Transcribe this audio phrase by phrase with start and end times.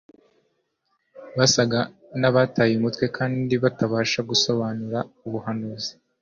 [1.37, 1.79] basaga
[2.19, 5.93] n'abataye umutwe, kandi batabasha gusobanura ubuhanuzi